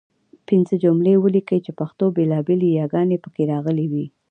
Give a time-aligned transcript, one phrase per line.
[0.47, 4.05] پنځه جملې ولیکئ چې پښتو بېلابېلې یګانې پکې راغلي وي.